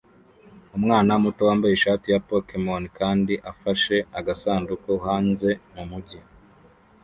[0.77, 6.19] Umwana muto wambaye ishati ya Pokemon kandi afashe agasanduku hanze mumujyi